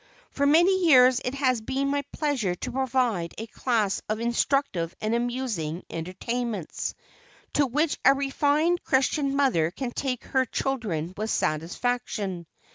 [0.31, 5.13] For many years it has been my pleasure to provide a class of instructive and
[5.13, 6.95] amusing entertainments,
[7.53, 12.47] to which a refined Christian mother can take her children with satisfaction.